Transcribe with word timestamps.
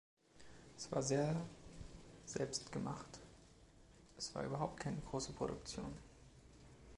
Es 0.75 0.91
war 0.91 1.03
sehr 1.03 1.35
selbst 2.25 2.71
gemacht; 2.71 3.19
es 4.17 4.33
war 4.33 4.43
überhaupt 4.43 4.79
keine 4.79 4.97
große 4.99 5.31
Produktion. 5.31 5.93